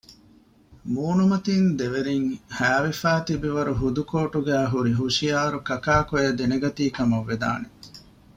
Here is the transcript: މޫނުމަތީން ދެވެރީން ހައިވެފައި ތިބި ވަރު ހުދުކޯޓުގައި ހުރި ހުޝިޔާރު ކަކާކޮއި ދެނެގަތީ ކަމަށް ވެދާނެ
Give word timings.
މޫނުމަތީން 0.93 1.69
ދެވެރީން 1.79 2.27
ހައިވެފައި 2.57 3.21
ތިބި 3.27 3.49
ވަރު 3.55 3.73
ހުދުކޯޓުގައި 3.81 4.67
ހުރި 4.73 4.93
ހުޝިޔާރު 4.99 5.57
ކަކާކޮއި 5.69 6.29
ދެނެގަތީ 6.39 6.83
ކަމަށް 6.95 7.27
ވެދާނެ 7.29 7.67